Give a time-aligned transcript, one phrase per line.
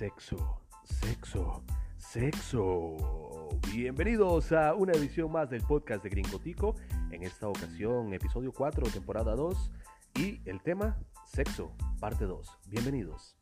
[0.00, 1.62] Sexo, sexo,
[1.98, 3.50] sexo.
[3.70, 6.74] Bienvenidos a una edición más del podcast de Gringotico.
[7.10, 9.70] En esta ocasión, episodio 4, temporada 2.
[10.14, 10.96] Y el tema,
[11.26, 12.48] sexo, parte 2.
[12.68, 13.36] Bienvenidos.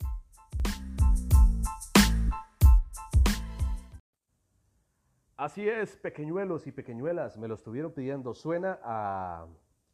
[5.36, 8.34] Así es, pequeñuelos y pequeñuelas, me lo estuvieron pidiendo.
[8.34, 9.46] Suena a,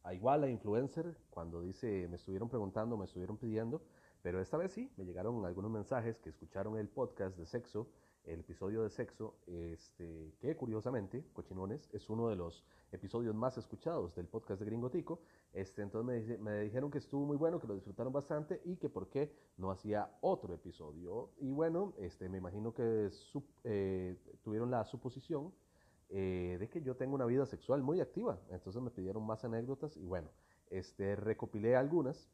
[0.03, 3.83] a igual a influencer cuando dice, me estuvieron preguntando, me estuvieron pidiendo.
[4.25, 7.91] Pero esta vez sí, me llegaron algunos mensajes que escucharon el podcast de sexo,
[8.25, 14.15] el episodio de sexo, este, que curiosamente, Cochinones, es uno de los episodios más escuchados
[14.15, 15.21] del podcast de Gringotico.
[15.53, 18.89] Este, entonces me, me dijeron que estuvo muy bueno, que lo disfrutaron bastante y que
[18.89, 21.29] por qué no hacía otro episodio.
[21.39, 23.11] Y bueno, este, me imagino que
[23.65, 25.53] eh, tuvieron la suposición
[26.09, 28.41] eh, de que yo tengo una vida sexual muy activa.
[28.49, 30.31] Entonces me pidieron más anécdotas y bueno,
[30.71, 32.31] este, recopilé algunas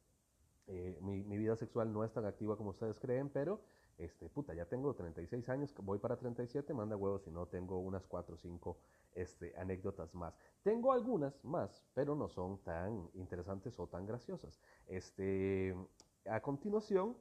[0.72, 3.60] eh, mi, vida sexual no es tan activa como ustedes creen, pero
[3.98, 8.06] este, puta, ya tengo 36 años, voy para 37, manda huevos si no tengo unas
[8.06, 8.78] 4 o 5
[9.16, 10.32] este, anécdotas más.
[10.62, 14.60] Tengo algunas más, pero no son tan interesantes o tan graciosas.
[14.86, 15.74] Este,
[16.24, 17.16] a continuación,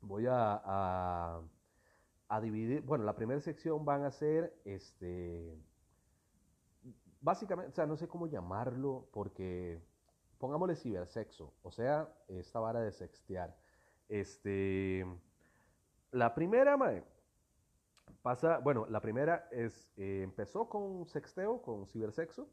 [0.00, 1.40] voy a, a,
[2.28, 5.58] a dividir, bueno, la primera sección van a ser, este,
[7.20, 9.82] básicamente, o sea, no sé cómo llamarlo, porque
[10.38, 13.56] pongámosle cibersexo, o sea, esta vara de sextear.
[14.08, 15.04] Este,
[16.12, 17.04] la primera, mae,
[18.22, 22.48] pasa, bueno, la primera es, eh, empezó con sexteo, con cibersexo,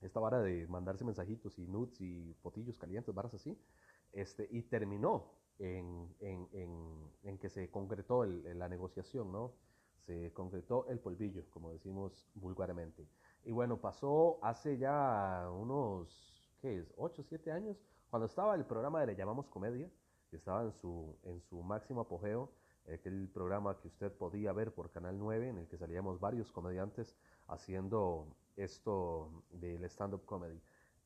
[0.00, 3.58] esta vara de mandarse mensajitos y nudes y fotillos calientes, varas así,
[4.12, 6.48] este, y terminó en, en,
[7.22, 9.52] en, que se concretó la negociación, ¿no?
[10.06, 13.06] Se concretó el polvillo, como decimos vulgarmente.
[13.44, 16.94] Y bueno, pasó hace ya unos ¿qué es?
[16.96, 17.76] 8 o 7 años,
[18.08, 19.90] cuando estaba el programa de Le Llamamos Comedia,
[20.30, 22.50] que estaba en su, en su máximo apogeo,
[22.90, 27.14] aquel programa que usted podía ver por Canal 9, en el que salíamos varios comediantes
[27.48, 30.58] haciendo esto del stand-up comedy.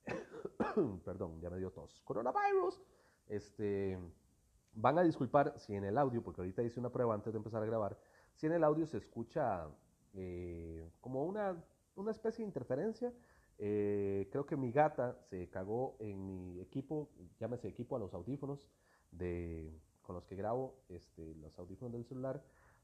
[1.04, 2.02] Perdón, ya me dio tos.
[2.04, 2.80] Coronavirus.
[3.26, 3.98] Este,
[4.74, 7.64] van a disculpar si en el audio, porque ahorita hice una prueba antes de empezar
[7.64, 7.98] a grabar,
[8.36, 9.66] si en el audio se escucha
[10.14, 11.60] eh, como una,
[11.96, 13.12] una especie de interferencia,
[13.58, 17.10] eh, creo que mi gata se cagó en mi equipo,
[17.40, 18.68] llámese equipo a los audífonos
[19.10, 22.42] de, con los que grabo este, los audífonos del celular,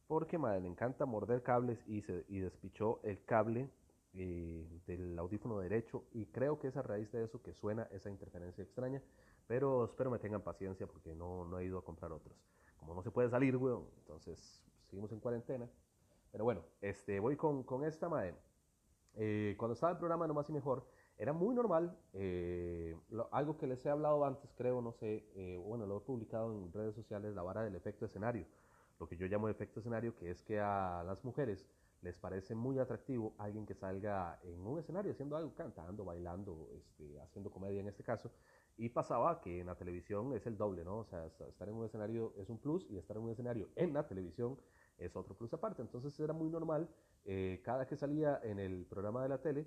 [0.09, 3.71] porque madre, le encanta morder cables y, se, y despichó el cable
[4.15, 8.11] eh, del audífono derecho y creo que es a raíz de eso que suena esa
[8.11, 9.01] interferencia extraña,
[9.47, 12.37] pero espero me tengan paciencia porque no, no he ido a comprar otros.
[12.77, 15.69] Como no se puede salir, weón, entonces seguimos en cuarentena.
[16.31, 18.35] Pero bueno, este, voy con, con esta madre.
[19.17, 20.87] Eh, cuando estaba el programa No Más y Mejor,
[21.17, 22.97] era muy normal, eh,
[23.31, 26.73] algo que les he hablado antes, creo, no sé, eh, bueno, lo he publicado en
[26.73, 28.47] redes sociales, la vara del efecto escenario,
[28.99, 31.69] lo que yo llamo efecto escenario, que es que a las mujeres
[32.03, 37.19] les parece muy atractivo alguien que salga en un escenario haciendo algo, cantando, bailando, este,
[37.21, 38.33] haciendo comedia en este caso,
[38.77, 40.99] y pasaba que en la televisión es el doble, ¿no?
[40.99, 43.95] O sea, estar en un escenario es un plus y estar en un escenario en
[43.95, 44.59] la televisión
[44.99, 45.83] es otro plus aparte.
[45.83, 46.89] Entonces era muy normal
[47.25, 49.67] eh, cada que salía en el programa de la tele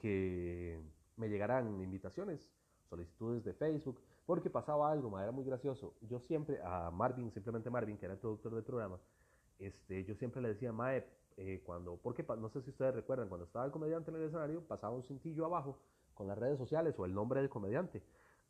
[0.00, 0.80] que
[1.16, 2.50] me llegaran invitaciones,
[2.88, 5.94] solicitudes de Facebook, porque pasaba algo, era muy gracioso.
[6.02, 8.98] Yo siempre, a Marvin, simplemente Marvin, que era el productor del programa,
[9.58, 11.04] este, yo siempre le decía, Mae,
[11.36, 14.62] eh, cuando, porque no sé si ustedes recuerdan, cuando estaba el comediante en el escenario,
[14.66, 15.78] pasaba un cintillo abajo
[16.14, 18.02] con las redes sociales o el nombre del comediante.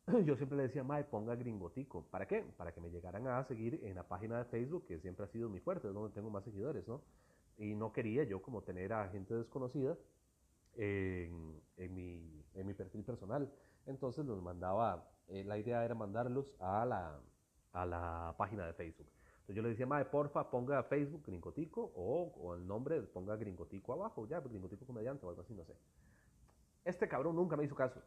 [0.25, 2.05] Yo siempre le decía, Mae, ponga gringotico.
[2.09, 2.43] ¿Para qué?
[2.57, 5.49] Para que me llegaran a seguir en la página de Facebook, que siempre ha sido
[5.49, 7.01] mi fuerte, es donde tengo más seguidores, ¿no?
[7.61, 9.95] y no quería yo como tener a gente desconocida
[10.75, 13.51] en, mi, en mi, perfil personal.
[13.85, 17.19] Entonces los mandaba, eh, la idea era mandarlos a la,
[17.73, 19.07] a la página de Facebook.
[19.41, 23.93] Entonces yo le decía, madre, porfa, ponga Facebook Gringotico o, o, el nombre, ponga Gringotico
[23.93, 25.73] abajo, ya, Gringotico Comediante o algo así, no sé.
[26.83, 28.01] Este cabrón nunca me hizo caso.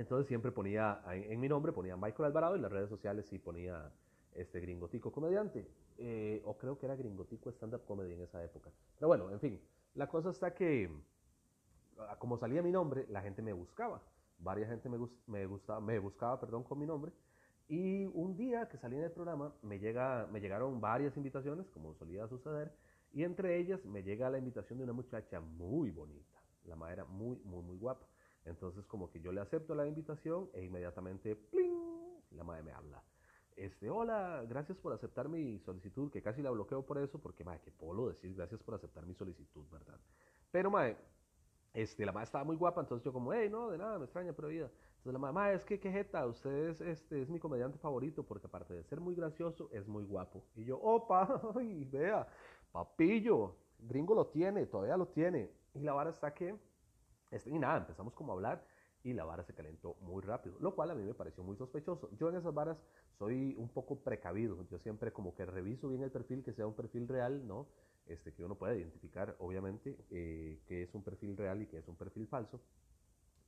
[0.00, 3.38] Entonces siempre ponía, en, mi nombre ponía Michael Alvarado y en las redes sociales sí
[3.38, 3.92] ponía
[4.32, 5.68] este Gringotico Comediante.
[5.98, 8.70] Eh, o creo que era Gringotico Stand-Up Comedy en esa época.
[8.94, 9.60] Pero bueno, en fin,
[9.94, 10.90] la cosa está que,
[11.98, 14.00] ah, como salía mi nombre, la gente me buscaba.
[14.38, 17.12] Varias gente me, me, gustaba, me buscaba perdón, con mi nombre.
[17.68, 21.92] Y un día que salí en el programa, me, llega, me llegaron varias invitaciones, como
[21.92, 22.72] solía suceder,
[23.12, 26.40] y entre ellas me llega la invitación de una muchacha muy bonita.
[26.64, 28.06] La madre era muy, muy, muy guapa.
[28.44, 32.22] Entonces, como que yo le acepto la invitación e inmediatamente, ¡pling!
[32.30, 33.02] La madre me habla
[33.56, 37.60] este, hola, gracias por aceptar mi solicitud, que casi la bloqueo por eso, porque, madre,
[37.60, 40.00] que puedo decir gracias por aceptar mi solicitud, ¿verdad?
[40.50, 40.96] Pero, madre,
[41.74, 44.32] Este, la madre estaba muy guapa, entonces yo como, hey, no, de nada, me extraña,
[44.34, 44.70] pero vida.
[44.98, 48.46] Entonces la mamá, es que, qué jeta, usted es, este, es mi comediante favorito, porque
[48.48, 50.44] aparte de ser muy gracioso, es muy guapo.
[50.56, 52.26] Y yo, opa, ay, vea,
[52.72, 55.50] papillo, gringo lo tiene, todavía lo tiene.
[55.74, 56.58] Y la vara está que,
[57.30, 58.64] este, y nada, empezamos como a hablar
[59.02, 62.10] y la vara se calentó muy rápido, lo cual a mí me pareció muy sospechoso.
[62.18, 62.78] Yo en esas varas
[63.18, 66.74] soy un poco precavido, yo siempre como que reviso bien el perfil, que sea un
[66.74, 67.68] perfil real, ¿no?
[68.06, 71.88] Este, que uno pueda identificar, obviamente, eh, que es un perfil real y que es
[71.88, 72.60] un perfil falso.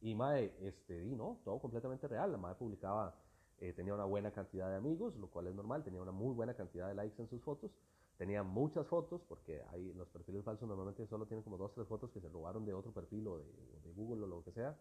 [0.00, 2.32] Y Mae, este, y no, todo completamente real.
[2.32, 3.14] La Mae publicaba,
[3.62, 6.54] eh, tenía una buena cantidad de amigos, lo cual es normal, tenía una muy buena
[6.54, 7.70] cantidad de likes en sus fotos,
[8.16, 12.10] tenía muchas fotos, porque hay, los perfiles falsos normalmente solo tienen como dos, tres fotos
[12.10, 13.44] que se robaron de otro perfil o de,
[13.84, 14.76] de Google o lo que sea.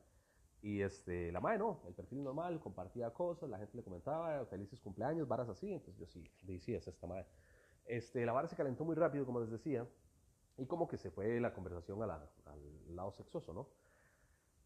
[0.63, 4.79] Y este, la madre no, el perfil normal, compartía cosas, la gente le comentaba, felices
[4.79, 6.27] cumpleaños, varas así, entonces yo sí,
[6.59, 7.27] sí, es esta madre.
[7.85, 9.87] Este, la vara se calentó muy rápido, como les decía,
[10.57, 13.67] y como que se fue la conversación a la, al lado sexoso, ¿no?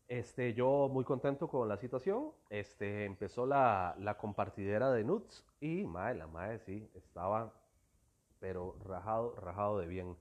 [0.08, 5.84] Este, yo muy contento con la situación, este, empezó la, la compartidera de nudes y
[5.86, 7.54] madre, la madre sí, estaba,
[8.40, 10.16] pero rajado, rajado de bien,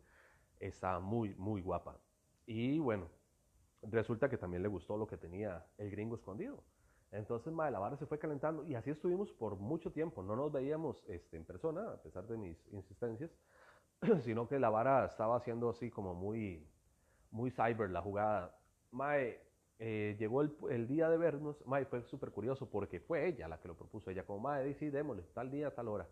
[0.58, 1.98] estaba muy, muy guapa.
[2.46, 3.08] Y bueno,
[3.82, 6.64] resulta que también le gustó lo que tenía el gringo escondido.
[7.10, 10.22] Entonces, madre, la vara se fue calentando y así estuvimos por mucho tiempo.
[10.22, 13.30] No nos veíamos este, en persona, a pesar de mis insistencias,
[14.20, 16.66] sino que la vara estaba haciendo así como muy,
[17.30, 18.58] muy cyber la jugada.
[18.90, 19.40] Mae,
[19.78, 23.68] eh, llegó el, día de vernos, Mae, fue súper curioso porque fue ella la que
[23.68, 24.10] lo propuso.
[24.10, 26.08] Ella como, Mae, sí, démosle, tal día, tal hora.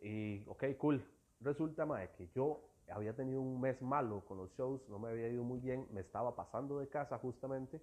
[0.00, 1.04] Y, ok, cool.
[1.40, 2.60] Resulta, Mae, que yo
[2.90, 6.00] había tenido un mes malo con los shows, no me había ido muy bien, me
[6.00, 7.80] estaba pasando de casa justamente,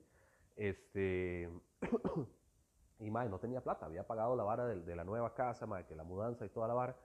[0.56, 1.50] este,
[3.00, 5.86] y mae, no tenía plata, había pagado la vara de, de la nueva casa, mae,
[5.86, 6.96] que la mudanza y toda la vara.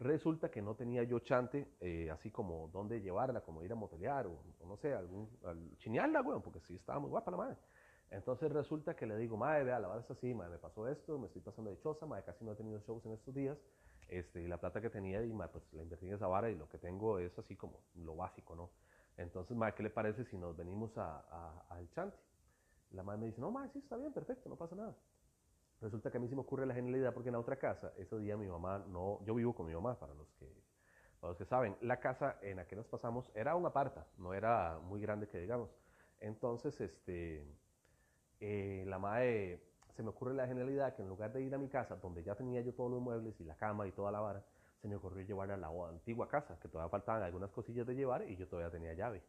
[0.00, 4.26] Resulta que no tenía yo chante, eh, así como dónde llevarla, como ir a motelear
[4.26, 7.56] o, o no sé, algún, al, chinearla, weón, porque sí estaba muy guapa la madre.
[8.10, 11.18] Entonces resulta que le digo, madre, vea, la vara es así, madre, me pasó esto,
[11.18, 13.56] me estoy pasando de choza, madre, casi no he tenido shows en estos días,
[14.08, 16.56] este, y la plata que tenía, y madre, pues la invertí en esa vara y
[16.56, 18.70] lo que tengo es así como lo básico, ¿no?
[19.16, 22.16] Entonces, madre, ¿qué le parece si nos venimos a, a, al chante?
[22.90, 24.94] La madre me dice, no, madre, sí, está bien, perfecto, no pasa nada.
[25.84, 28.18] Resulta que a mí se me ocurre la genialidad porque en la otra casa, ese
[28.18, 30.50] día mi mamá no, yo vivo con mi mamá, para los que,
[31.20, 34.32] para los que saben, la casa en la que nos pasamos era un aparta, no
[34.32, 35.68] era muy grande que digamos.
[36.20, 37.46] Entonces, este,
[38.40, 39.62] eh, la madre,
[39.94, 42.34] se me ocurre la genialidad que en lugar de ir a mi casa, donde ya
[42.34, 44.42] tenía yo todos los muebles y la cama y toda la vara,
[44.80, 48.22] se me ocurrió llevarla a la antigua casa, que todavía faltaban algunas cosillas de llevar
[48.26, 49.22] y yo todavía tenía llave.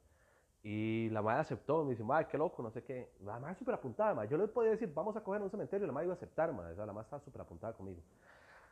[0.68, 3.12] Y la madre aceptó, me dice, madre, qué loco, no sé qué.
[3.24, 4.30] La madre súper apuntada, madre.
[4.30, 6.74] Yo le podía decir, vamos a coger un cementerio, la madre iba a aceptar, madre.
[6.74, 8.02] O la madre estaba súper apuntada conmigo.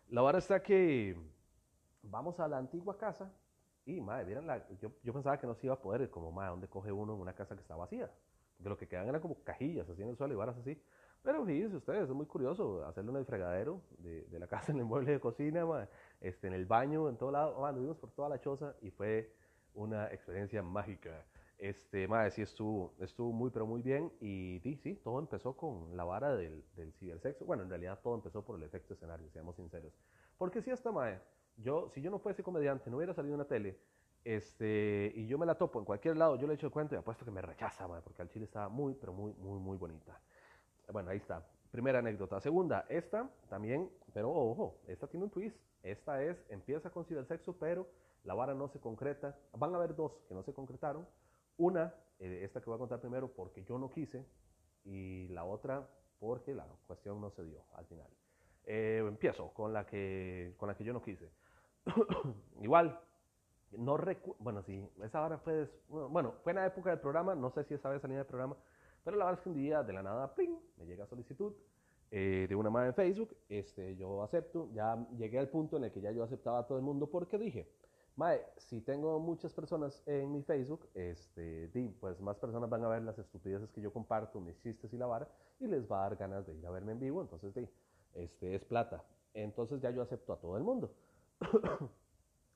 [0.10, 1.16] La vara está que
[2.02, 3.32] vamos a la antigua casa
[3.86, 6.50] y, madre, vieron la, yo, yo pensaba que no se iba a poder, como, madre,
[6.50, 8.10] ¿dónde coge uno en una casa que está vacía?
[8.58, 10.82] De lo que quedan eran como cajillas así en el suelo y varas así.
[11.22, 14.80] Pero fíjense ustedes, es muy curioso hacerlo en el fregadero de, de la casa, en
[14.80, 15.88] el mueble de cocina,
[16.22, 17.62] este, en el baño, en todo lado.
[17.62, 19.32] Madre, vimos por toda la choza y fue
[19.76, 21.24] una experiencia mágica.
[21.64, 24.12] Este, madre, sí estuvo, estuvo muy, pero muy bien.
[24.20, 27.46] Y sí, sí, todo empezó con la vara del, del cibersexo.
[27.46, 29.94] Bueno, en realidad todo empezó por el efecto escenario, seamos sinceros.
[30.38, 31.22] Porque si esta madre,
[31.56, 33.80] yo, si yo no fuese comediante, no hubiera salido en la tele,
[34.26, 36.98] este, y yo me la topo en cualquier lado, yo le echo el cuento y
[36.98, 40.20] apuesto que me rechaza, madre, porque al chile estaba muy, pero muy, muy, muy bonita.
[40.92, 41.48] Bueno, ahí está.
[41.72, 42.42] Primera anécdota.
[42.42, 45.58] Segunda, esta también, pero ojo, esta tiene un twist.
[45.82, 47.88] Esta es, empieza con cibersexo, pero
[48.26, 49.38] la vara no se concreta.
[49.54, 51.08] Van a haber dos que no se concretaron.
[51.58, 54.26] Una, eh, esta que voy a contar primero, porque yo no quise,
[54.86, 55.88] y la otra,
[56.20, 58.08] porque la cuestión no se dio al final.
[58.66, 61.30] Eh, empiezo con la, que, con la que yo no quise.
[62.62, 63.00] Igual,
[63.72, 67.52] no recuerdo, bueno, sí, esa hora fue, bueno, fue en la época del programa, no
[67.52, 68.56] sé si esa vez salía del programa,
[69.04, 71.54] pero la verdad es que un día de la nada, ¡pling!, me llega solicitud
[72.12, 75.92] eh, de una madre en Facebook, este, yo acepto, ya llegué al punto en el
[75.92, 77.68] que ya yo aceptaba a todo el mundo porque dije,
[78.16, 81.68] Mae, si tengo muchas personas en mi Facebook, este,
[82.00, 85.08] pues más personas van a ver las estupideces que yo comparto, mis chistes y la
[85.08, 85.28] vara,
[85.60, 87.68] y les va a dar ganas de ir a verme en vivo, entonces di,
[88.14, 89.04] este es plata.
[89.34, 90.94] Entonces ya yo acepto a todo el mundo.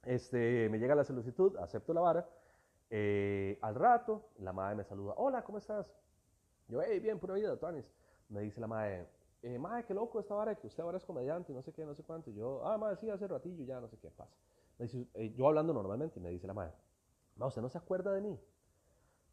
[0.05, 2.29] este, me llega la solicitud, acepto la vara.
[2.91, 5.91] Eh, al rato, la madre me saluda, hola, ¿cómo estás?
[6.67, 7.91] Yo, hey, bien, pura vida, Tuanis.
[8.29, 9.07] Me dice la madre,
[9.41, 11.95] eh, madre, qué loco esta vara, que usted ahora es comediante, no sé qué, no
[11.95, 12.29] sé cuánto.
[12.29, 14.35] Y yo, ah, madre, sí, hace ratillo ya, no sé qué pasa.
[14.79, 16.73] Eh, yo hablando normalmente, y me dice la madre,
[17.35, 18.39] ma, ¿usted no se acuerda de mí?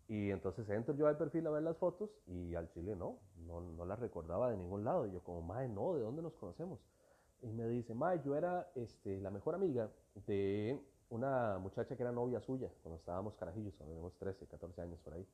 [0.08, 3.60] Y entonces entro yo al perfil a ver las fotos y al chile no, no,
[3.60, 5.06] no las recordaba de ningún lado.
[5.06, 6.78] Y yo como, madre, no, ¿de dónde nos conocemos?
[7.42, 9.90] Y me dice, madre, yo era este, la mejor amiga
[10.26, 14.98] de una muchacha que era novia suya cuando estábamos carajillos, cuando teníamos 13, 14 años
[15.00, 15.26] por ahí.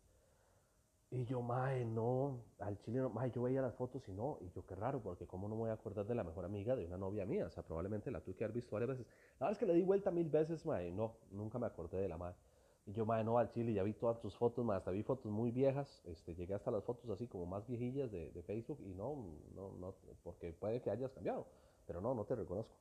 [1.13, 4.49] Y yo, mae, no, al chile no, mae, yo veía las fotos y no, y
[4.51, 6.87] yo qué raro, porque cómo no me voy a acordar de la mejor amiga de
[6.87, 9.07] una novia mía, o sea, probablemente la tuve que haber visto varias veces.
[9.41, 12.09] La verdad es que le di vuelta mil veces, mae, no, nunca me acordé de
[12.09, 12.33] la mae.
[12.87, 15.33] Y yo, mae, no, al chile, ya vi todas tus fotos, mae, hasta vi fotos
[15.33, 18.95] muy viejas, este, llegué hasta las fotos así como más viejillas de, de Facebook y
[18.95, 19.17] no,
[19.57, 21.49] no, no, porque puede que hayas cambiado,
[21.89, 22.77] pero no, no te reconozco.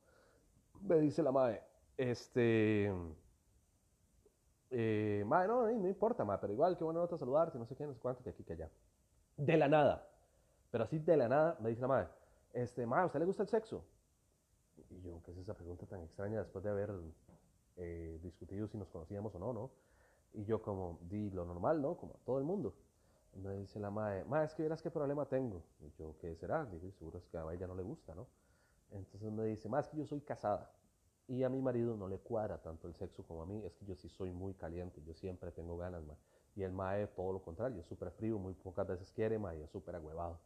[0.82, 1.60] Me dice la mae,
[1.96, 2.92] este...
[4.70, 7.94] Eh, no, no, importa, madre, pero igual, qué bueno nota saludarte, no sé qué, no
[7.94, 8.70] sé cuánto, que aquí, que allá.
[9.36, 10.06] De la nada,
[10.70, 12.08] pero así de la nada, me dice la madre,
[12.52, 13.84] este, madre, ¿a usted le gusta el sexo?
[14.90, 16.90] Y yo, ¿qué es esa pregunta tan extraña después de haber
[17.76, 19.70] eh, discutido si nos conocíamos o no, no?
[20.32, 21.96] Y yo como, di lo normal, ¿no?
[21.96, 22.74] Como todo el mundo.
[23.34, 25.62] Y me dice la madre, madre, es que verás qué problema tengo.
[25.80, 26.64] Y yo, ¿qué será?
[26.66, 28.26] Digo, seguro es que a ella no le gusta, ¿no?
[28.92, 30.70] Entonces me dice, madre, es que yo soy casada.
[31.30, 33.84] Y a mi marido no le cuadra tanto el sexo como a mí, es que
[33.86, 36.16] yo sí soy muy caliente, yo siempre tengo ganas, ma.
[36.56, 39.62] Y el mae todo lo contrario, es súper frío, muy pocas veces quiere, ma, y
[39.62, 40.40] es súper agüevado.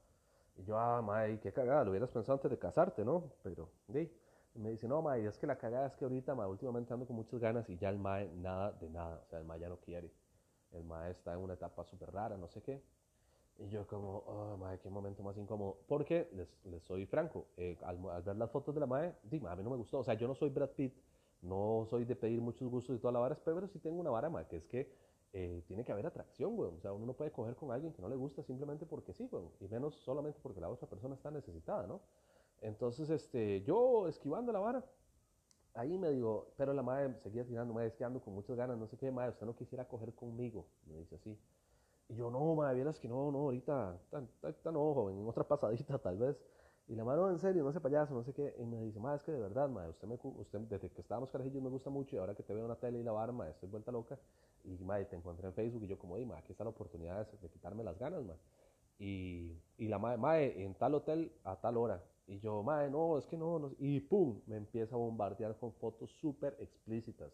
[0.56, 3.32] Y yo, ah, mae, qué cagada, lo hubieras pensado antes de casarte, ¿no?
[3.42, 4.12] Pero, di.
[4.56, 7.16] Me dice, no, mae, es que la cagada es que ahorita, ma, últimamente ando con
[7.16, 9.78] muchas ganas y ya el mae nada de nada, o sea, el mae ya no
[9.78, 10.12] quiere.
[10.70, 12.82] El mae está en una etapa súper rara, no sé qué.
[13.58, 15.78] Y yo como, oh, madre, qué momento más incómodo.
[15.86, 19.48] Porque, les, les soy franco, eh, al, al, ver las fotos de la madre, dime,
[19.48, 20.00] a mí no me gustó.
[20.00, 20.94] O sea, yo no soy Brad Pitt,
[21.42, 24.28] no soy de pedir muchos gustos y toda la vara, pero sí tengo una vara,
[24.28, 24.90] madre, que es que
[25.32, 26.70] eh, tiene que haber atracción, güey.
[26.70, 29.28] O sea, uno no puede coger con alguien que no le gusta simplemente porque sí,
[29.30, 29.44] güey.
[29.60, 32.00] Y menos solamente porque la otra persona está necesitada, ¿no?
[32.60, 34.84] Entonces, este, yo esquivando la vara,
[35.74, 38.86] ahí me digo, pero la madre seguía tirando, madre, es que con muchas ganas, no
[38.86, 41.36] sé qué, madre, usted no quisiera coger conmigo, me dice así.
[42.08, 45.44] Y yo, no, madre, vieras que no, no, ahorita, tan, tan, tan joven, en otra
[45.44, 46.36] pasadita tal vez.
[46.86, 48.54] Y la mano, en serio, no sé payaso, no sé qué.
[48.58, 51.30] Y me dice, madre, es que de verdad, madre, usted, me, usted desde que estábamos
[51.30, 53.32] carajillos me gusta mucho y ahora que te veo en la tele y la barra,
[53.32, 54.18] madre, estoy vuelta loca.
[54.64, 57.38] Y, madre, te encontré en Facebook y yo como, madre, aquí está la oportunidad de,
[57.38, 58.40] de quitarme las ganas, madre.
[58.98, 62.02] Y, y la madre, madre, en tal hotel a tal hora.
[62.26, 63.70] Y yo, madre, no, es que no, no.
[63.78, 67.32] Y pum, me empieza a bombardear con fotos súper explícitas,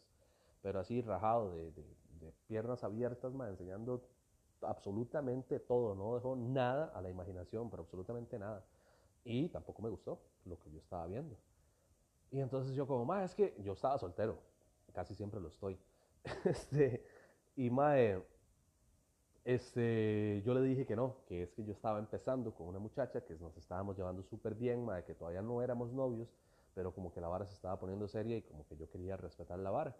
[0.62, 1.82] pero así rajado, de, de,
[2.20, 4.02] de piernas abiertas, madre, enseñando
[4.62, 8.64] absolutamente todo, no dejó nada a la imaginación, pero absolutamente nada.
[9.24, 11.36] Y tampoco me gustó lo que yo estaba viendo.
[12.30, 14.38] Y entonces yo como, ma, es que yo estaba soltero,
[14.92, 15.78] casi siempre lo estoy.
[16.44, 17.04] este,
[17.56, 18.22] y mae,
[19.44, 23.24] este, yo le dije que no, que es que yo estaba empezando con una muchacha
[23.24, 26.28] que nos estábamos llevando súper bien, mae, que todavía no éramos novios,
[26.74, 29.58] pero como que la vara se estaba poniendo seria y como que yo quería respetar
[29.58, 29.96] la vara.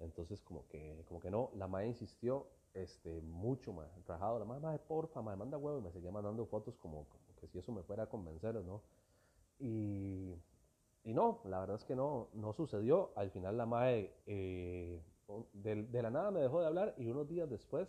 [0.00, 4.38] Entonces como que, como que no, la mae insistió este, mucho más rajado.
[4.38, 5.78] La madre, porfa, madre, manda huevo.
[5.78, 8.62] Y me seguía mandando fotos como, como, que si eso me fuera a convencer o
[8.62, 8.82] no.
[9.58, 10.34] Y,
[11.04, 13.12] y, no, la verdad es que no, no sucedió.
[13.16, 15.00] Al final la madre eh,
[15.52, 17.88] de, de, la nada me dejó de hablar y unos días después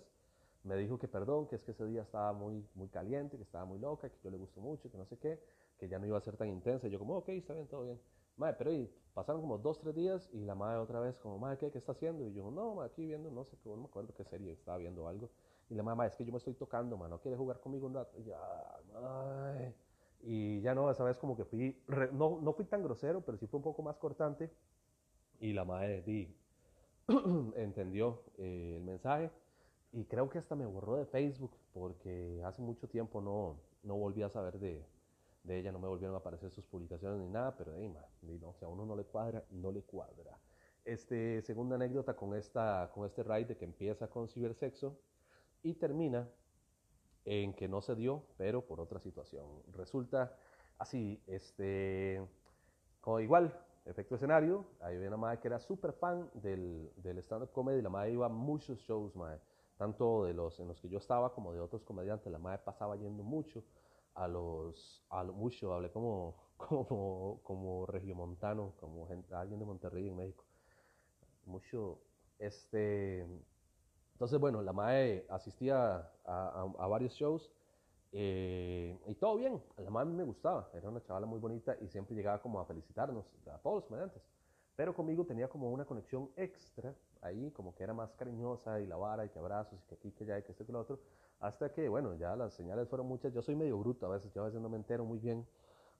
[0.63, 3.65] me dijo que perdón, que es que ese día estaba muy, muy caliente, que estaba
[3.65, 5.39] muy loca, que yo le gustó mucho, que no sé qué,
[5.77, 6.87] que ya no iba a ser tan intensa.
[6.87, 7.99] Y yo como, ok, está bien, todo bien.
[8.37, 11.57] Madre, pero y pasaron como dos, tres días y la madre otra vez como, madre,
[11.57, 12.27] ¿qué, ¿qué está haciendo?
[12.27, 15.07] Y yo, no, madre, aquí viendo, no sé, no me acuerdo qué serie, estaba viendo
[15.07, 15.29] algo.
[15.69, 17.97] Y la mamá, es que yo me estoy tocando, madre, ¿no quiere jugar conmigo un?
[18.17, 18.39] Y ya,
[18.93, 19.73] madre.
[20.21, 21.77] Y ya no, esa vez como que fui,
[22.13, 24.51] no, no fui tan grosero, pero sí fue un poco más cortante.
[25.39, 26.33] Y la madre, di,
[27.55, 29.31] entendió eh, el mensaje.
[29.91, 34.23] Y creo que hasta me borró de Facebook porque hace mucho tiempo no, no volví
[34.23, 34.83] a saber de,
[35.43, 38.53] de ella no me volvieron a aparecer sus publicaciones ni nada, pero hey, man, no,
[38.53, 40.39] si a uno no le cuadra, no le cuadra.
[40.85, 44.97] Este, segunda anécdota con, esta, con este raid de que empieza con cibersexo
[45.62, 46.27] y termina
[47.25, 49.45] en que no se dio, pero por otra situación.
[49.73, 50.35] Resulta
[50.77, 52.21] así, este,
[53.01, 53.53] como igual,
[53.85, 57.89] efecto escenario, ahí había una madre que era súper fan del, del stand-up comedy, la
[57.89, 59.41] madre iba a muchos shows, madre,
[59.77, 62.95] tanto de los en los que yo estaba como de otros comediantes, la madre pasaba
[62.95, 63.63] yendo mucho
[64.15, 70.08] a los, a lo mucho, hablé como, como, como regiomontano, como gente, alguien de Monterrey
[70.08, 70.46] en México.
[71.46, 72.00] Mucho,
[72.39, 73.27] este,
[74.13, 77.51] entonces bueno, la MAE asistía a, a, a varios shows
[78.15, 82.15] eh, y todo bien, la MAE me gustaba, era una chavala muy bonita y siempre
[82.15, 84.22] llegaba como a felicitarnos, a todos los comediantes.
[84.75, 88.98] Pero conmigo tenía como una conexión extra ahí, como que era más cariñosa y la
[88.98, 91.00] vara y que abrazos y que aquí, que allá y que esto que lo otro.
[91.43, 93.33] Hasta que, bueno, ya las señales fueron muchas.
[93.33, 95.45] Yo soy medio bruto a veces, yo a veces no me entero muy bien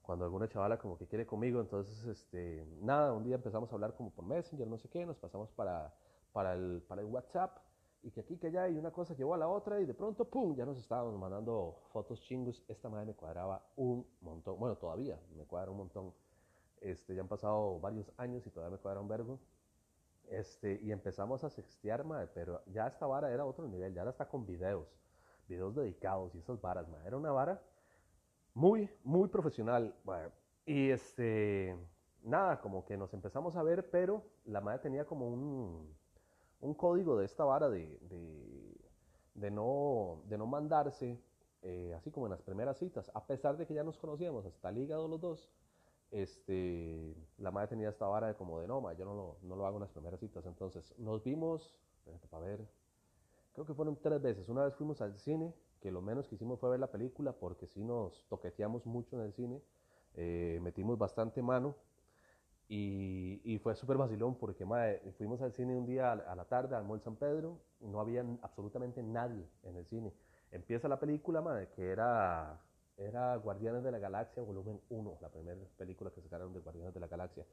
[0.00, 1.60] cuando alguna chavala como que quiere conmigo.
[1.60, 5.18] Entonces, este, nada, un día empezamos a hablar como por Messenger, no sé qué, nos
[5.18, 5.92] pasamos para,
[6.32, 7.58] para, el, para el WhatsApp
[8.02, 10.24] y que aquí, que allá, y una cosa llevó a la otra y de pronto,
[10.24, 12.64] ¡pum!, ya nos estábamos mandando fotos chingos.
[12.66, 14.58] Esta madre me cuadraba un montón.
[14.58, 16.14] Bueno, todavía me cuadra un montón.
[16.80, 19.38] Este, ya han pasado varios años y todavía me cuadra un verbo.
[20.26, 24.10] Este, y empezamos a sextear, madre, pero ya esta vara era otro nivel, ya era
[24.10, 25.03] hasta con videos.
[25.48, 26.98] Videos dedicados y esas varas, ma.
[27.06, 27.62] Era una vara
[28.54, 30.30] muy, muy profesional, ma.
[30.66, 31.76] Y este,
[32.22, 35.94] nada, como que nos empezamos a ver, pero la madre tenía como un,
[36.60, 37.98] un código de esta vara de,
[39.34, 41.20] de, no, de no mandarse,
[41.62, 44.70] eh, así como en las primeras citas, a pesar de que ya nos conocíamos hasta
[44.70, 45.50] el hígado los dos,
[46.10, 49.56] este, la madre tenía esta vara de como de no, ma, yo no lo, no
[49.56, 50.46] lo hago en las primeras citas.
[50.46, 51.76] Entonces nos vimos,
[52.30, 52.68] para ver,
[53.54, 54.48] creo que fueron tres veces.
[54.48, 57.66] Una vez fuimos al cine, que lo menos que hicimos fue ver la película, porque
[57.66, 59.62] sí nos toqueteamos mucho en el cine,
[60.14, 61.76] eh, metimos bastante mano.
[62.66, 66.74] Y, y fue súper vacilón porque madre, fuimos al cine un día a la tarde
[66.74, 70.12] al Mall San Pedro, no había absolutamente nadie en el cine.
[70.50, 72.58] Empieza la película, madre, que era
[72.96, 77.00] era Guardianes de la Galaxia, volumen 1, la primera película que sacaron de Guardianes de
[77.00, 77.44] la Galaxia.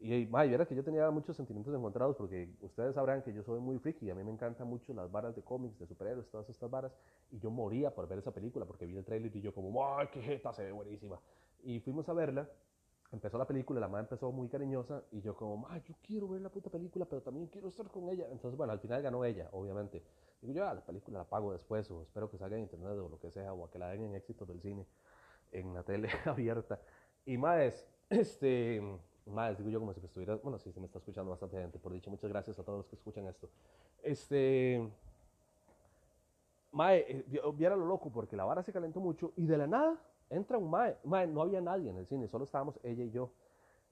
[0.00, 3.60] Y madre, era que yo tenía muchos sentimientos encontrados porque ustedes sabrán que yo soy
[3.60, 6.48] muy friki y a mí me encantan mucho las varas de cómics, de superhéroes, todas
[6.50, 6.92] estas varas.
[7.30, 10.08] Y yo moría por ver esa película porque vi el trailer y yo como, ¡ay,
[10.12, 10.52] qué jeta!
[10.52, 11.18] Se ve buenísima.
[11.62, 12.48] Y fuimos a verla
[13.14, 16.40] empezó la película, la madre empezó muy cariñosa y yo como, ma, yo quiero ver
[16.40, 18.26] la puta película, pero también quiero estar con ella.
[18.30, 20.02] Entonces, bueno, al final ganó ella, obviamente.
[20.40, 23.08] Digo yo, ah, la película la pago después o espero que salga en internet o
[23.08, 24.86] lo que sea o a que la den en éxitos del cine
[25.52, 26.80] en la tele abierta.
[27.24, 28.82] Y más, este,
[29.26, 31.92] más, digo yo como si estuviera, bueno, sí, se me está escuchando bastante gente, por
[31.92, 33.48] dicho, muchas gracias a todos los que escuchan esto.
[34.02, 34.86] Este,
[36.72, 39.96] Mae, eh, viera lo loco, porque la vara se calentó mucho y de la nada
[40.28, 40.96] entra un Mae.
[41.04, 43.30] Mae, no había nadie en el cine, solo estábamos ella y yo.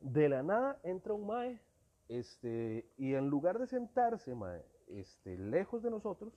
[0.00, 1.60] De la nada entra un Mae,
[2.08, 6.32] este, y en lugar de sentarse, Mae, este, lejos de nosotros,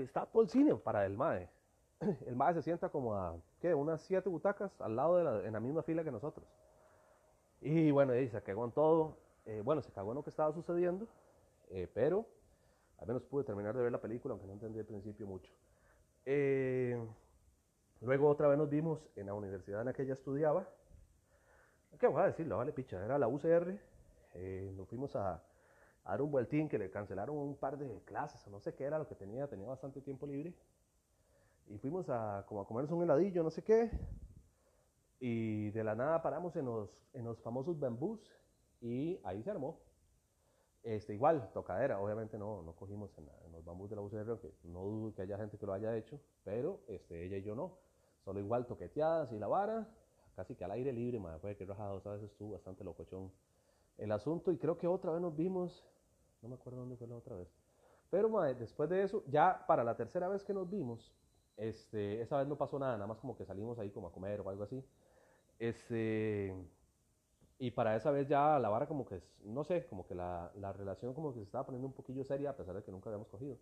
[0.00, 1.50] estaba todo el cine para el Mae.
[2.26, 3.74] El Mae se sienta como a, ¿qué?
[3.74, 6.46] Unas siete butacas al lado de la, en la misma fila que nosotros.
[7.64, 9.16] Y bueno, y se cagó en todo.
[9.46, 11.08] Eh, bueno, se cagó en lo que estaba sucediendo,
[11.70, 12.26] eh, pero
[12.98, 15.50] al menos pude terminar de ver la película, aunque no entendí al principio mucho.
[16.26, 17.02] Eh,
[18.02, 20.68] luego otra vez nos vimos en la universidad en la que ella estudiaba.
[21.98, 22.58] ¿Qué voy a decirlo?
[22.58, 23.78] Vale, picha, era la UCR.
[24.34, 25.42] Eh, nos fuimos a,
[26.04, 28.98] dar un vueltín que le cancelaron un par de clases o no sé qué era
[28.98, 30.52] lo que tenía, tenía bastante tiempo libre.
[31.68, 33.90] Y fuimos a como a comernos un heladillo, no sé qué.
[35.20, 38.20] Y de la nada paramos en los, en los famosos bambús
[38.80, 39.80] y ahí se armó.
[40.82, 44.82] Este, igual, tocadera, obviamente no, no cogimos en, los bambús de la UCR, aunque no
[44.82, 47.78] dudo que haya gente que lo haya hecho, pero este, ella y yo no.
[48.24, 49.88] Solo igual toqueteadas y la vara,
[50.36, 53.32] casi que al aire libre, madre, fue que rajado, a veces estuvo bastante locochón
[53.96, 54.52] el asunto.
[54.52, 55.86] Y creo que otra vez nos vimos,
[56.42, 57.48] no me acuerdo dónde fue la otra vez,
[58.10, 61.12] pero madre, después de eso, ya para la tercera vez que nos vimos,
[61.56, 64.40] este, esa vez no pasó nada, nada más como que salimos ahí como a comer
[64.40, 64.84] o algo así.
[65.58, 66.54] Este,
[67.58, 70.72] y para esa vez ya la vara como que, no sé, como que la, la,
[70.72, 73.28] relación como que se estaba poniendo un poquillo seria a pesar de que nunca habíamos
[73.28, 73.56] cogido.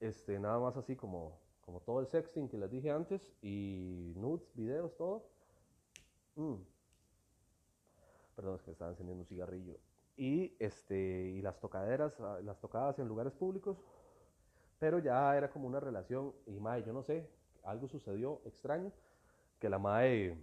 [0.00, 4.52] Este, nada más así como, como todo el sexting que les dije antes y nudes,
[4.54, 5.24] videos, todo.
[6.34, 6.56] Mm.
[8.34, 9.78] Perdón, es que estaba encendiendo un cigarrillo.
[10.16, 13.78] Y, este, y las tocaderas, ah, las tocadas en lugares públicos,
[14.78, 17.30] pero ya era como una relación y mae, yo no sé,
[17.62, 18.92] algo sucedió extraño,
[19.60, 20.36] que la mae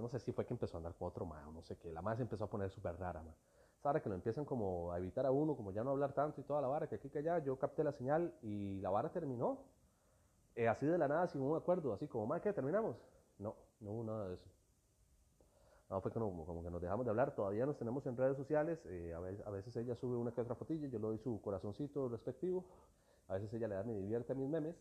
[0.00, 1.92] no sé si fue que empezó a andar con otro más o no sé qué.
[1.92, 3.34] La madre se empezó a poner súper rara, man.
[3.82, 6.44] Ahora que lo empiezan como a evitar a uno, como ya no hablar tanto y
[6.44, 9.58] toda la vara, que aquí que allá, yo capté la señal y la vara terminó.
[10.54, 12.52] Eh, así de la nada, sin un acuerdo, así como, más ¿qué?
[12.52, 12.96] ¿Terminamos?
[13.38, 14.46] No, no hubo nada de eso.
[15.88, 18.78] No, fue como, como que nos dejamos de hablar, todavía nos tenemos en redes sociales,
[18.86, 21.40] eh, a, veces, a, veces, ella sube una que otra fotilla, yo le doy su
[21.40, 22.64] corazoncito respectivo,
[23.28, 24.76] a veces ella le da, me divierte a mis memes,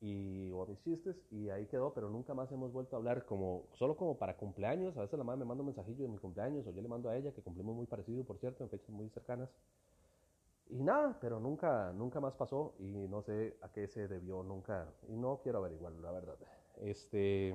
[0.00, 3.66] y, o mis chistes y ahí quedó, pero nunca más hemos vuelto a hablar como,
[3.74, 6.66] solo como para cumpleaños, a veces la madre me manda un mensajillo de mi cumpleaños
[6.66, 9.08] o yo le mando a ella, que cumplimos muy parecido, por cierto, en fechas muy
[9.10, 9.50] cercanas.
[10.68, 14.88] Y nada, pero nunca, nunca más pasó y no sé a qué se debió, nunca,
[15.08, 16.36] y no quiero averiguarlo, la verdad.
[16.76, 17.52] Este,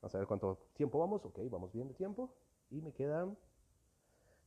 [0.00, 2.32] vamos a ver cuánto tiempo vamos, ok, vamos bien de tiempo,
[2.70, 3.36] y me quedan,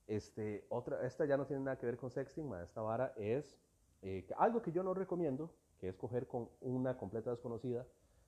[0.07, 3.57] este, otra, esta ya no tiene nada que ver con sexting, esta vara es
[4.01, 5.51] eh, algo que yo no recomiendo,
[5.83, 7.85] que es coger con una completa desconocida,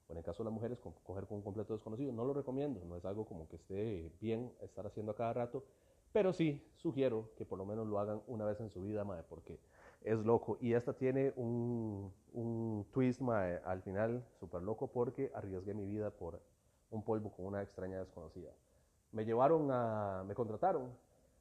[0.09, 2.11] o en el caso de las mujeres, coger con un completo desconocido.
[2.11, 5.63] No lo recomiendo, no es algo como que esté bien estar haciendo a cada rato,
[6.11, 9.23] pero sí sugiero que por lo menos lo hagan una vez en su vida, madre,
[9.29, 9.57] porque
[10.01, 10.57] es loco.
[10.59, 16.11] Y esta tiene un, un twist, madre, al final, súper loco, porque arriesgué mi vida
[16.11, 16.41] por
[16.91, 18.51] un polvo con una extraña desconocida.
[19.13, 20.89] Me llevaron a, me contrataron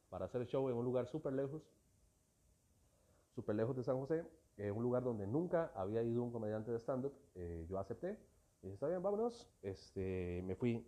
[0.09, 1.61] para hacer el show en un lugar súper lejos,
[3.35, 4.23] súper lejos de San José,
[4.57, 7.13] eh, un lugar donde nunca había ido un comediante de stand-up.
[7.35, 8.17] Eh, yo acepté,
[8.61, 9.47] y dije, está bien, vámonos.
[9.61, 10.85] Este, me fui.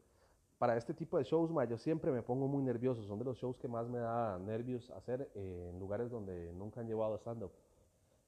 [0.57, 3.03] Para este tipo de shows, ma, yo siempre me pongo muy nervioso.
[3.03, 6.81] Son de los shows que más me da nervios hacer eh, en lugares donde nunca
[6.81, 7.51] han llevado stand-up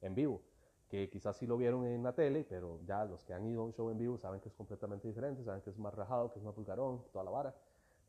[0.01, 0.41] en vivo.
[0.89, 3.65] que quizás sí lo vieron en la tele, pero ya los que han ido a
[3.65, 6.39] un show en vivo saben que es completamente diferente, saben que es más rajado, que
[6.39, 7.55] es más vulgarón, toda la vara.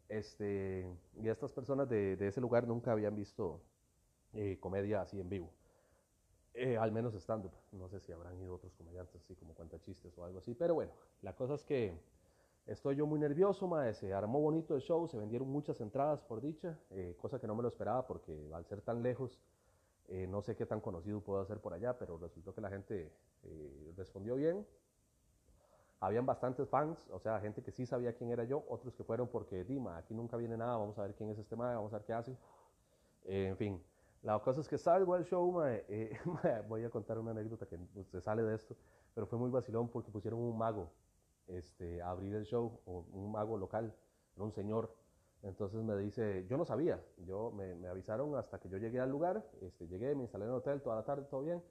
[0.08, 3.60] Este, y estas personas de, de ese lugar nunca habían visto
[4.32, 5.50] eh, comedia así en vivo.
[6.54, 7.52] Eh, al menos stand-up.
[7.72, 10.54] No sé si habrán ido otros comediantes así como cuenta chistes o algo así.
[10.54, 11.94] Pero bueno, la cosa es que
[12.66, 13.94] estoy yo muy nervioso, mae.
[13.94, 17.54] Se armó bonito el show, se vendieron muchas entradas por dicha, eh, cosa que no
[17.54, 19.40] me lo esperaba porque al ser tan lejos,
[20.08, 23.12] eh, no sé qué tan conocido puedo hacer por allá, pero resultó que la gente
[23.44, 24.66] eh, respondió bien.
[26.00, 29.28] Habían bastantes fans, o sea, gente que sí sabía quién era yo, otros que fueron
[29.28, 31.98] porque, Dima, aquí nunca viene nada, vamos a ver quién es este mae, vamos a
[31.98, 32.36] ver qué hace.
[33.26, 33.82] en fin,
[34.22, 36.18] la cosa es que salgo al show, mae, eh,
[36.68, 38.76] voy a contar una anécdota que pues, se sale de esto,
[39.14, 40.90] pero fue muy vacilón porque pusieron un mago
[41.46, 43.94] este, a abrir el show, o un mago local,
[44.36, 44.94] era un señor.
[45.42, 49.42] Entonces me dice, yo no sabía, yo me, avisaron hasta que yo llegué al lugar,
[49.62, 51.62] este, llegué, me instalé en el hotel toda la tarde, todo bien.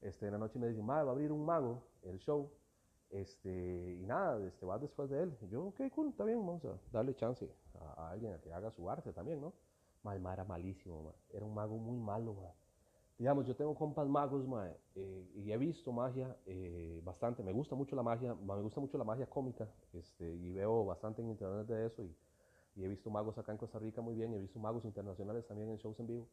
[0.00, 2.50] Este, en la noche me dice, mae, va a abrir un mago el show,
[3.10, 5.36] este, y nada, este, va después de él.
[5.42, 8.50] Y yo, ok, cool, está bien, vamos a darle chance a, a alguien a que
[8.50, 9.52] haga su arte también, ¿no?
[10.14, 11.12] El ma era malísimo, ma.
[11.32, 12.52] era un mago muy malo, ma.
[13.18, 17.42] Digamos, yo tengo compas magos, ma, eh, y he visto magia eh, bastante.
[17.42, 20.84] Me gusta mucho la magia, ma, me gusta mucho la magia cómica, este, y veo
[20.84, 22.04] bastante en internet de eso.
[22.04, 22.14] Y,
[22.76, 25.46] y, he visto magos acá en Costa Rica muy bien, y he visto magos internacionales
[25.46, 26.28] también en shows en vivo.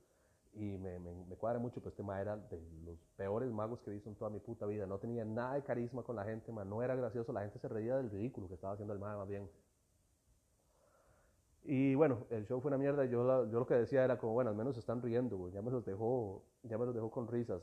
[0.54, 4.10] Y me, cuadra mucho, pues este ma era de los peores magos que he visto
[4.10, 4.86] en toda mi puta vida.
[4.86, 7.98] No tenía nada de carisma con la gente, no era gracioso, la gente se reía
[7.98, 9.50] del ridículo que estaba haciendo el ma más bien.
[11.68, 13.06] Y bueno, el show fue una mierda.
[13.06, 15.50] Yo, la, yo lo que decía era como, bueno, al menos se están riendo.
[15.50, 17.62] Ya me los dejó, ya me los dejó con risas.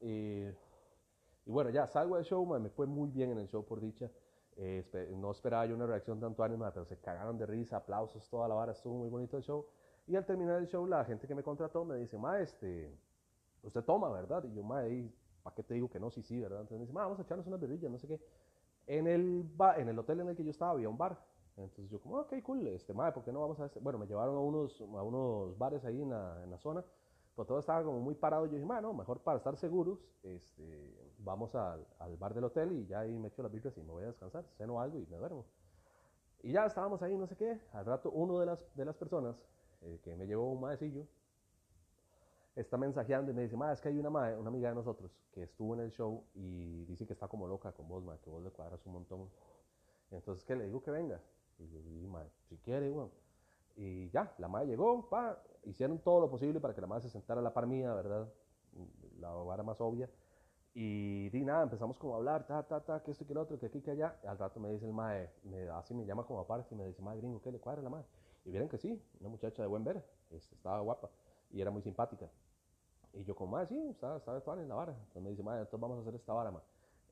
[0.00, 0.44] Y,
[1.44, 3.80] y bueno, ya salgo del show, man, me fue muy bien en el show, por
[3.80, 4.10] dicha.
[4.56, 8.48] Eh, no esperaba yo una reacción tanto ánima, pero se cagaron de risa, aplausos, toda
[8.48, 8.72] la vara.
[8.72, 9.66] Estuvo muy bonito el show.
[10.06, 12.90] Y al terminar el show, la gente que me contrató me dice, ma, este,
[13.62, 14.44] usted toma, ¿verdad?
[14.44, 14.82] Y yo, ma,
[15.42, 16.10] ¿para qué te digo que no?
[16.10, 16.62] Sí, sí, ¿verdad?
[16.62, 18.20] Entonces me dice, ma, vamos a echarnos unas birrillas, no sé qué.
[18.86, 21.18] En el, ba en el hotel en el que yo estaba había un bar.
[21.56, 23.78] Entonces yo como, ok, cool, este, madre, ¿por qué no vamos a este?
[23.80, 26.84] Bueno, me llevaron a unos, a unos bares ahí en la, en la zona,
[27.36, 28.46] pero todo estaba como muy parado.
[28.46, 32.72] Yo dije, madre, no, mejor para estar seguros, este, vamos al, al bar del hotel
[32.72, 35.06] y ya ahí me echo las birras y me voy a descansar, ceno algo y
[35.06, 35.44] me duermo.
[36.42, 39.36] Y ya estábamos ahí, no sé qué, al rato uno de las, de las personas
[39.82, 41.06] eh, que me llevó un maecillo
[42.56, 45.10] está mensajeando y me dice, madre, es que hay una, madre, una amiga de nosotros
[45.32, 48.30] que estuvo en el show y dice que está como loca con vos, madre, que
[48.30, 49.30] vos le cuadras un montón.
[50.10, 51.20] Entonces, ¿qué le digo que venga?
[51.62, 53.10] Y yo dije, madre, si quiere, bueno.
[53.76, 57.10] Y ya, la madre llegó, pa, hicieron todo lo posible para que la madre se
[57.10, 58.28] sentara a la par ¿verdad?
[59.20, 60.10] La vara más obvia.
[60.74, 63.58] Y di nada, empezamos como a hablar, ta, ta, ta, que esto, que el otro,
[63.58, 64.18] que aquí, que allá.
[64.24, 66.86] Y al rato me dice el mae, me, así me llama como aparte y me
[66.86, 68.06] dice, mae, gringo, ¿qué le cuadra la madre?
[68.44, 71.10] Y vieron que sí, una muchacha de buen ver, este, estaba guapa
[71.50, 72.28] y era muy simpática.
[73.12, 74.92] Y yo como, mae, sí, estaba, estaba en la vara.
[74.92, 76.62] Entonces me dice, mae, entonces vamos a hacer esta vara, mae.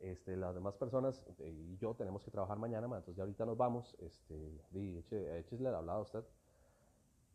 [0.01, 3.45] Este, las demás personas eh, y yo tenemos que trabajar mañana, ma, entonces ya ahorita
[3.45, 4.35] nos vamos, este,
[4.73, 6.25] y eche, échesle el hablado a usted.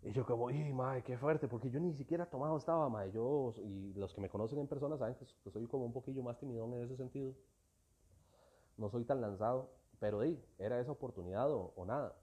[0.02, 3.54] Y yo como, y madre, qué fuerte, porque yo ni siquiera tomado estaba, madre, yo,
[3.64, 6.40] y los que me conocen en persona saben que, que, soy como un poquillo más
[6.40, 7.34] timidón en ese sentido.
[8.78, 12.16] No soy tan lanzado, pero di, era esa oportunidad o, o, nada.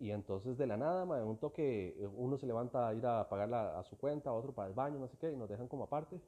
[0.00, 3.48] Y entonces de la nada, madre, un toque, uno se levanta a ir a pagar
[3.48, 5.84] la, a su cuenta, otro para el baño, no sé qué, y nos dejan como
[5.84, 6.20] aparte.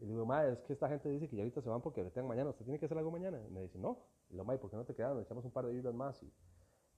[0.00, 2.28] Y digo, madre, es que esta gente dice que ya ahorita se van porque tengan
[2.28, 3.38] mañana, ¿usted tiene que hacer algo mañana?
[3.46, 3.98] Y me dice, no.
[4.30, 5.14] Y lo, madre, ¿por qué no te quedas?
[5.14, 6.32] Nos echamos un par de vidas más y,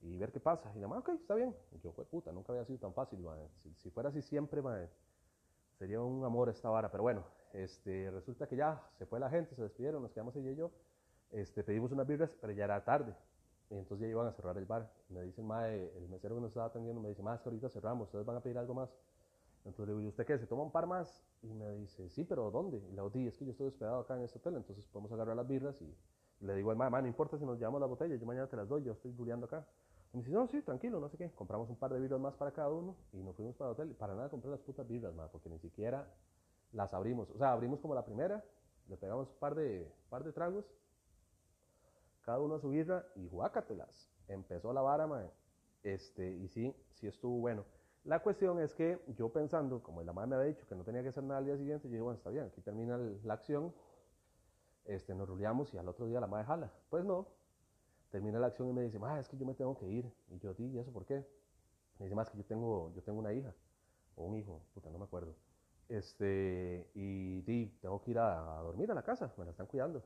[0.03, 0.73] y, ver qué pasa.
[0.77, 1.55] Y la madre, ok, está bien.
[1.73, 3.49] Y yo, fue puta, nunca había sido tan fácil, madre.
[3.77, 4.89] Si, fuera así siempre, madre,
[5.79, 6.93] sería un amor esta vara.
[6.93, 10.53] Pero bueno, este, resulta que ya se fue la gente, se despidieron, nos quedamos ella
[10.53, 10.71] y yo.
[11.33, 13.17] Este, pedimos unas birras, pero ya era tarde.
[13.69, 14.89] Y entonces ya iban a cerrar el bar.
[15.09, 17.69] Me dicen, madre, el mesero que nos estaba atendiendo me dice, madre, es que ahorita
[17.69, 18.91] cerramos, ustedes van a pedir algo más.
[19.65, 20.39] Entonces le digo, ¿y usted qué?
[20.39, 21.23] ¿Se toma un par más?
[21.43, 22.79] Y me dice, sí, pero ¿dónde?
[22.79, 25.37] Y le digo, es que yo estoy hospedado acá en este hotel, entonces podemos agarrar
[25.37, 25.95] las birras y
[26.41, 28.83] le digo mamá, no importa si nos llevamos las botellas, yo mañana te las doy,
[28.83, 29.67] yo estoy buleando acá.
[30.13, 31.31] Y me dice, no, sí, tranquilo, no sé qué.
[31.31, 33.95] Compramos un par de birras más para cada uno y nos fuimos para el hotel.
[33.95, 36.07] Para nada compré las putas birras, ma, porque ni siquiera
[36.73, 37.31] las abrimos.
[37.31, 38.45] O sea, abrimos como la primera,
[38.89, 40.67] le pegamos un par de, par de tragos,
[42.23, 44.11] cada uno a su birra y juácatelas.
[44.29, 45.31] Empezó la vara, ma,
[45.83, 47.65] este, y sí, sí estuvo bueno.
[48.05, 51.03] La cuestión es que yo pensando, como la madre me había dicho que no tenía
[51.03, 53.73] que hacer nada al día siguiente, yo dije, bueno, está bien, aquí termina la acción,
[54.85, 56.73] este, nos ruleamos y al otro día la madre jala.
[56.91, 57.29] Pues no,
[58.11, 60.13] termina la acción y me dice, madre, es que yo me tengo que ir.
[60.31, 61.25] Y yo, ¿y eso por qué?
[61.99, 63.55] Me dice, más que yo tengo, yo tengo una hija,
[64.17, 65.37] o un hijo, puta, no me acuerdo.
[65.89, 70.03] Este, y di, tengo que ir a, dormir a la casa, me la están cuidando.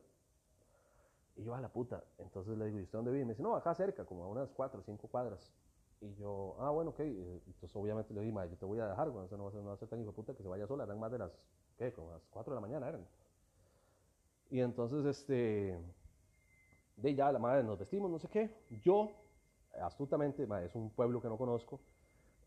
[1.36, 3.24] Y yo, a la puta, entonces le digo, ¿y usted dónde vive?
[3.24, 5.50] Me dice, no, acá cerca, como a unas cuatro o cinco cuadras.
[6.00, 7.00] Y yo, ah, bueno, ok.
[7.00, 9.62] Entonces, obviamente le dije, yo te voy a dejar, bueno, eso no va a ser,
[9.62, 10.84] no va a ser tan hijo puta que se vaya sola.
[10.84, 11.32] Eran más de las,
[11.76, 11.92] ¿qué?
[11.92, 13.06] Como las 4 de la mañana eran.
[14.50, 15.78] Y entonces, este,
[16.96, 18.50] de ya la madre nos vestimos, no sé qué.
[18.82, 19.10] Yo,
[19.80, 21.80] astutamente, es un pueblo que no conozco,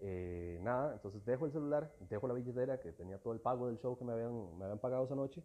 [0.01, 3.77] eh, nada, entonces dejo el celular, dejo la billetera que tenía todo el pago del
[3.79, 5.43] show que me habían, me habían pagado esa noche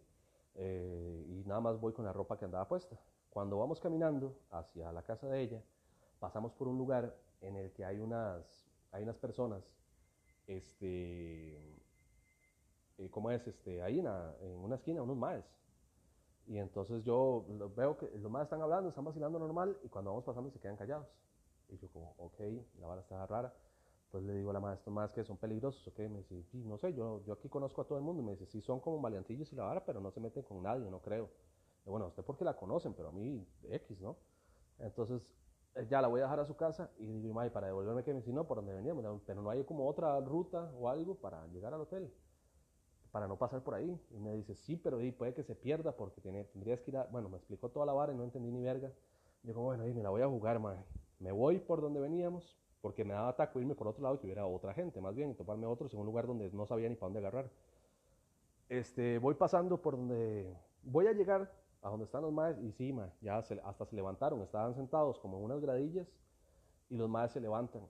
[0.55, 2.97] eh, y nada más voy con la ropa que andaba puesta.
[3.29, 5.61] Cuando vamos caminando hacia la casa de ella,
[6.19, 7.13] pasamos por un lugar
[7.45, 9.63] en el que hay unas, hay unas personas,
[10.47, 11.57] este,
[12.97, 13.45] eh, ¿cómo es?
[13.47, 15.45] Este, ahí en, en una esquina, unos maes.
[16.47, 20.23] Y entonces yo veo que los maes están hablando, están vacilando normal y cuando vamos
[20.23, 21.07] pasando se quedan callados.
[21.69, 22.39] Y yo como, ok,
[22.79, 23.53] la vara está rara.
[24.05, 25.99] Entonces le digo a la maestra más que son peligrosos, ¿ok?
[25.99, 28.21] Me dice, sí, no sé, yo, yo aquí conozco a todo el mundo.
[28.21, 30.89] Me dice, sí, son como maleantillos y la vara, pero no se meten con nadie,
[30.89, 31.29] no creo.
[31.85, 34.15] Y bueno, usted porque la conocen, pero a mí, X, ¿no?
[34.79, 35.35] Entonces,
[35.89, 38.31] ya la voy a dejar a su casa y digo, May, para devolverme que dice,
[38.31, 41.81] no, por donde veníamos, pero no hay como otra ruta o algo para llegar al
[41.81, 42.11] hotel,
[43.11, 43.99] para no pasar por ahí.
[44.11, 47.05] Y me dice, sí, pero puede que se pierda porque tiene, tendrías que ir a,
[47.05, 48.91] bueno, me explicó toda la vara y no entendí ni verga.
[49.43, 50.77] Yo como, bueno, y me la voy a jugar, May.
[51.19, 54.27] Me voy por donde veníamos, porque me daba ataque irme por otro lado y que
[54.27, 56.95] hubiera otra gente, más bien, y toparme otros en un lugar donde no sabía ni
[56.95, 57.51] para dónde agarrar.
[58.69, 61.51] Este, voy pasando por donde voy a llegar
[61.85, 65.43] a donde están los maes y sí, ya hasta se levantaron, estaban sentados como en
[65.43, 66.07] unas gradillas
[66.89, 67.83] y los maes se levantan.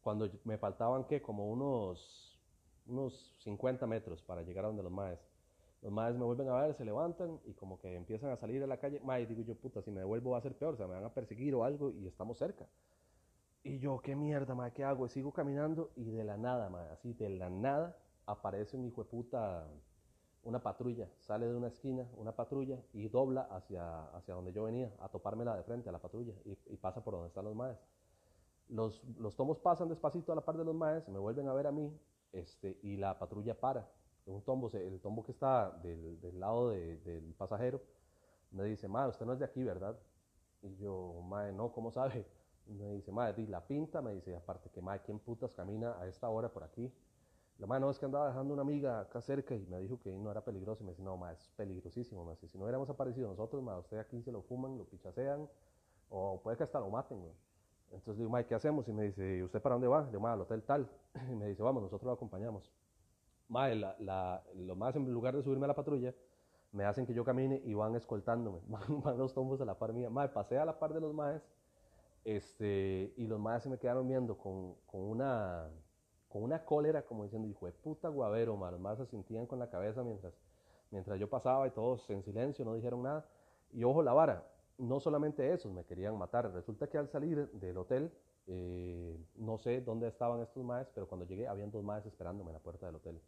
[0.00, 2.38] Cuando me faltaban que como unos
[2.86, 5.20] unos 50 metros para llegar a donde los maes.
[5.82, 8.66] Los maes me vuelven a ver, se levantan y como que empiezan a salir de
[8.66, 9.00] la calle.
[9.00, 11.04] Mae, digo yo, puta, si me devuelvo va a ser peor, o sea, me van
[11.04, 12.66] a perseguir o algo y estamos cerca.
[13.62, 15.06] Y yo, qué mierda, madre, ¿qué hago?
[15.08, 19.10] sigo caminando y de la nada, madre, así de la nada aparece un hijo de
[19.10, 19.68] puta,
[20.44, 21.08] una patrulla.
[21.18, 25.56] Sale de una esquina, una patrulla, y dobla hacia, hacia donde yo venía, a topármela
[25.56, 27.78] de frente a la patrulla, y, pasa por donde están los maes.
[28.68, 31.66] Los, los, tomos pasan despacito a la par de los maes, me vuelven a ver
[31.66, 31.92] a mí,
[32.32, 33.88] este, y la patrulla para.
[34.26, 37.80] Un tombo, el tombo que está del, del lado del pasajero,
[38.52, 39.98] me dice, madre, usted no es de aquí, ¿verdad?
[40.62, 42.26] Y yo, madre, no, ¿cómo sabe?
[42.66, 46.28] me dice, madre, la pinta, me dice, aparte que, madre, ¿quién putas camina a esta
[46.28, 46.92] hora por aquí?
[47.60, 50.10] La madre, no, es que andaba dejando una amiga acá cerca y me dijo que
[50.10, 50.82] no era peligroso.
[50.82, 52.24] Y me dice, no, madre, es peligrosísimo.
[52.24, 55.46] Me dice, si no hubiéramos aparecido nosotros, madre, usted aquí se lo fuman, lo pichasean,
[56.08, 57.22] o puede que hasta lo maten,
[57.92, 58.88] Entonces digo, madre, ¿qué hacemos?
[58.88, 60.00] Y me dice, ¿usted para dónde va?
[60.02, 60.90] Le digo, madre, al hotel tal.
[61.30, 62.72] Y me dice, vamos, nosotros lo acompañamos.
[63.48, 64.42] Madre, la, la,
[64.74, 66.14] más en lugar de subirme a la patrulla,
[66.72, 68.60] me hacen que yo camine y van escoltándome.
[68.68, 70.08] Van, los tombos a la par mía.
[70.08, 71.42] Madre, pasé a la par de los maes
[72.24, 75.68] este, y los más se me quedaron viendo con, con, una,
[76.30, 79.68] con una cólera, como diciendo, hijo de puta guavero, Los más se sentían con la
[79.68, 80.32] cabeza mientras,
[80.90, 83.26] mientras yo pasaba y todos en silencio, no dijeron nada.
[83.72, 84.46] Y ojo la vara,
[84.78, 86.50] no solamente esos me querían matar.
[86.52, 88.12] Resulta que al salir del hotel,
[88.46, 92.54] eh, no sé dónde estaban estos maes, pero cuando llegué habían dos maes esperándome en
[92.54, 93.20] la puerta del hotel.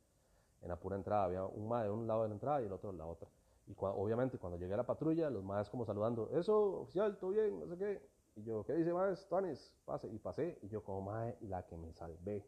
[0.63, 2.73] En la pura entrada, había un mae de un lado de la entrada y el
[2.73, 3.29] otro de la otra.
[3.67, 7.59] Y obviamente cuando llegué a la patrulla, los maes como saludando, eso, oficial, todo bien,
[7.59, 8.03] no sé qué.
[8.37, 9.27] Y yo, ¿qué dice, más?
[9.29, 10.09] Tonis, pase.
[10.09, 10.59] Y pasé.
[10.63, 12.47] Y yo, como, mae, la que me salvé.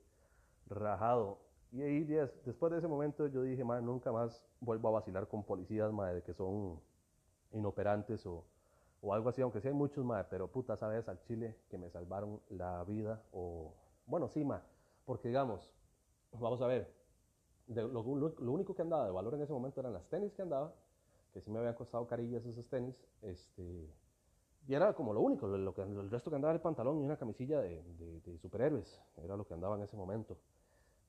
[0.69, 1.39] Rajado.
[1.73, 5.43] Y ahí, después de ese momento, yo dije, mae, nunca más vuelvo a vacilar con
[5.43, 6.81] policías, mae, de que son
[7.53, 8.45] inoperantes o,
[9.01, 9.43] o algo así.
[9.43, 13.23] Aunque sí hay muchos, mae, pero puta, sabes, al Chile que me salvaron la vida.
[13.33, 13.75] O,
[14.07, 14.61] bueno, sí, mae.
[15.05, 15.73] Porque, digamos,
[16.33, 16.95] vamos a ver.
[17.69, 20.73] lo, lo, único que andaba de valor en ese momento eran las tenis que andaba,
[21.33, 23.05] que sí me habían costado carillas esos tenis.
[23.23, 23.91] Este
[24.67, 27.05] y era como lo único, lo que, el resto que andaba era el pantalón y
[27.05, 27.83] una camisilla de,
[28.25, 30.39] de, superhéroes, era lo que andaba en ese momento.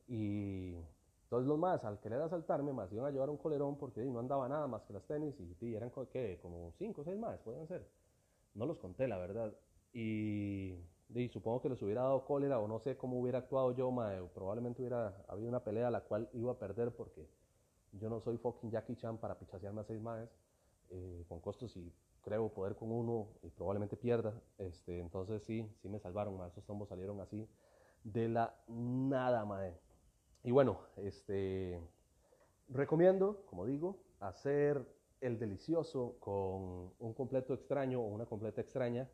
[0.07, 0.75] Y
[1.29, 4.47] todos los más, al querer asaltarme, más iban a llevar un colerón porque no andaba
[4.47, 6.39] nada más que las tenis y, eran ¿qué?
[6.41, 7.87] como cinco o seis más, pueden ser.
[8.53, 9.53] No los conté, la verdad.
[9.93, 10.75] Y,
[11.13, 14.21] y, supongo que les hubiera dado cólera o no sé cómo hubiera actuado yo, mae,
[14.33, 17.27] probablemente hubiera habido una pelea a la cual iba a perder porque
[17.93, 20.29] yo no soy fucking Jackie Chan para pichasearme a seis más
[20.89, 24.33] eh, con costos y creo poder con uno y probablemente pierda.
[24.57, 27.47] Este, entonces sí, sí me salvaron, esos tombos salieron así
[28.05, 29.77] de la nada, mae.
[30.45, 31.81] Y bueno, este,
[32.69, 34.85] recomiendo, como digo, hacer
[35.19, 39.09] el delicioso con un completo extraño o una completa extraña.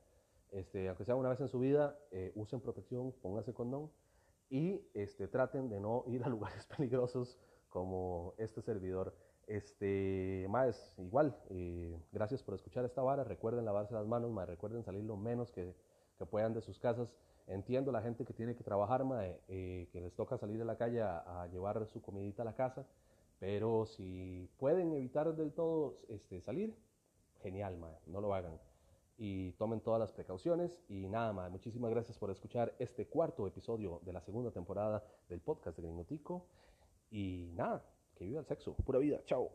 [0.52, 3.90] Este, aunque sea una vez en su vida, eh, usen protección, pónganse condón
[4.50, 7.40] y este, traten de no ir a lugares peligrosos
[7.70, 9.16] como este servidor.
[9.48, 13.24] Este, más, igual, eh, gracias por escuchar esta vara.
[13.24, 15.74] Recuerden lavarse las manos, más, recuerden salir lo menos que,
[16.18, 17.16] que, puedan de sus casas.
[17.48, 19.04] Entiendo la gente que tiene que trabajar,
[19.48, 22.86] eh, que les toca salir de la calle a, llevar su comidita a la casa,
[23.40, 26.76] pero si pueden evitar del todo este, salir,
[27.42, 28.60] genial, mae, no lo hagan.
[29.18, 34.14] Y tomen todas las precauciones y nada, muchísimas gracias por escuchar este cuarto episodio de
[34.14, 36.48] la segunda temporada del podcast de Gringotico.
[37.12, 37.84] Y nada,
[38.16, 39.52] que viva el sexo, pura vida, chao.